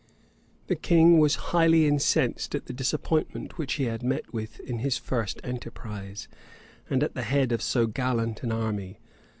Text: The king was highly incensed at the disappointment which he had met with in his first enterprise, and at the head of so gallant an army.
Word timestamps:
The 0.65 0.75
king 0.75 1.19
was 1.19 1.35
highly 1.53 1.85
incensed 1.85 2.55
at 2.55 2.65
the 2.65 2.73
disappointment 2.73 3.59
which 3.59 3.73
he 3.73 3.83
had 3.83 4.01
met 4.01 4.33
with 4.33 4.59
in 4.61 4.79
his 4.79 4.97
first 4.97 5.39
enterprise, 5.43 6.27
and 6.89 7.03
at 7.03 7.13
the 7.13 7.21
head 7.21 7.51
of 7.51 7.61
so 7.61 7.85
gallant 7.85 8.41
an 8.41 8.51
army. 8.51 8.99